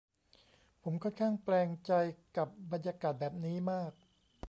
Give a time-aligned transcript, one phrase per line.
[0.81, 1.91] ผมค่อนข้างแปลงใจ
[2.37, 3.91] กับบรรยากาศแบบนี้มาก